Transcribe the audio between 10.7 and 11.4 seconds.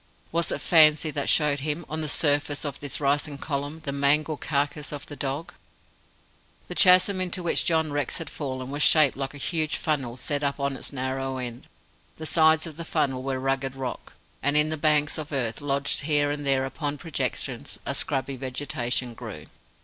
its narrow